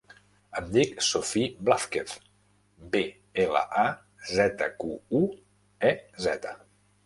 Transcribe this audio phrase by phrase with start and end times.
[0.61, 2.15] Em dic Sophie Blazquez:
[2.97, 3.03] be,
[3.45, 3.87] ela, a,
[4.33, 4.93] zeta, cu,
[5.23, 5.25] u,
[5.95, 5.97] e,
[6.29, 6.61] zeta.